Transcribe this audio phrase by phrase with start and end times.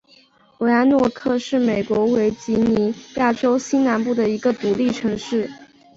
[0.57, 5.47] 罗阿诺克是美国维吉尼亚州西南部的一个独立城市。